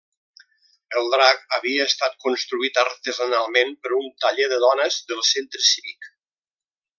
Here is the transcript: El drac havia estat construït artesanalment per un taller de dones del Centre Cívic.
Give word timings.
El 1.01 1.09
drac 1.15 1.43
havia 1.57 1.85
estat 1.89 2.15
construït 2.25 2.79
artesanalment 2.85 3.75
per 3.85 3.93
un 4.01 4.09
taller 4.25 4.49
de 4.55 4.59
dones 4.65 4.99
del 5.13 5.23
Centre 5.35 5.63
Cívic. 5.71 6.11